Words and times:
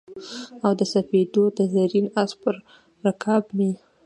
او 0.65 0.71
د 0.79 0.81
سپېدو 0.93 1.43
د 1.57 1.59
زرین 1.73 2.07
آس 2.21 2.31
پر 2.41 2.55
رکاب 3.05 3.43
مې 3.57 3.71